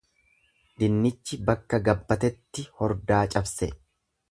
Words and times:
Dinnichi 0.83 1.39
bakka 1.51 1.81
gabbatetti 1.89 2.67
hordaa 2.81 3.23
cabse. 3.37 3.73